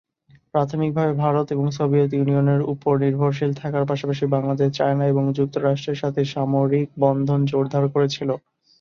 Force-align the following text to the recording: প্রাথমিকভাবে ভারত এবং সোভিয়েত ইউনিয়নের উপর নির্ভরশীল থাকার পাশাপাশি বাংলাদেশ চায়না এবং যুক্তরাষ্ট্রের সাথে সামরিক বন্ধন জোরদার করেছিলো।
প্রাথমিকভাবে 0.53 1.13
ভারত 1.21 1.47
এবং 1.51 1.65
সোভিয়েত 1.77 2.11
ইউনিয়নের 2.13 2.61
উপর 2.73 2.93
নির্ভরশীল 3.03 3.51
থাকার 3.55 3.83
পাশাপাশি 3.89 4.25
বাংলাদেশ 4.35 4.69
চায়না 4.77 5.05
এবং 5.07 5.23
যুক্তরাষ্ট্রের 5.37 6.01
সাথে 6.03 6.21
সামরিক 6.33 6.87
বন্ধন 7.03 7.39
জোরদার 7.51 7.83
করেছিলো। 7.93 8.33